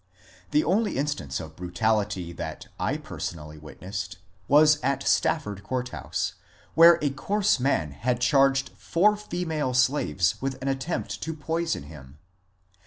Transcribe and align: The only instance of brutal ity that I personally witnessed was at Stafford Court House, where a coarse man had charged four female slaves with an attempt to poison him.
The 0.49 0.63
only 0.63 0.97
instance 0.97 1.39
of 1.39 1.55
brutal 1.55 1.99
ity 1.99 2.33
that 2.33 2.65
I 2.79 2.97
personally 2.97 3.59
witnessed 3.59 4.17
was 4.47 4.79
at 4.81 5.07
Stafford 5.07 5.63
Court 5.63 5.89
House, 5.89 6.33
where 6.73 6.97
a 7.03 7.11
coarse 7.11 7.59
man 7.59 7.91
had 7.91 8.19
charged 8.19 8.69
four 8.77 9.15
female 9.15 9.75
slaves 9.75 10.41
with 10.41 10.59
an 10.59 10.67
attempt 10.69 11.21
to 11.21 11.35
poison 11.35 11.83
him. 11.83 12.17